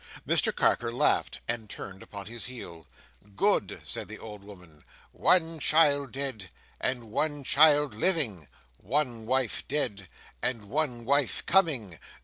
[0.27, 2.87] Mr Carker laughed, and turned upon his heel.
[3.35, 4.83] "Good!" said the old woman.
[5.11, 10.07] "One child dead, and one child living: one wife dead,
[10.41, 11.99] and one wife coming.